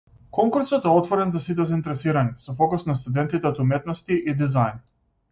[0.35, 4.81] Конкурсот е отворен за сите заинтересирани, со фокус на студентите од уметности и дизајн.